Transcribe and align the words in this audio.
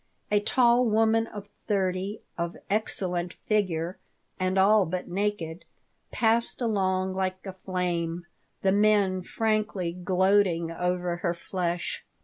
A 0.31 0.39
tall 0.39 0.83
woman 0.85 1.27
of 1.27 1.45
thirty, 1.67 2.21
of 2.35 2.57
excellent 2.71 3.33
figure, 3.45 3.99
and 4.39 4.57
all 4.57 4.87
but 4.87 5.07
naked, 5.07 5.63
passed 6.09 6.59
along 6.59 7.13
like 7.13 7.45
a 7.45 7.53
flame, 7.53 8.25
the 8.63 8.71
men 8.71 9.21
frankly 9.21 9.91
gloating 9.93 10.71
over 10.71 11.17
her 11.17 11.35
flesh. 11.35 12.03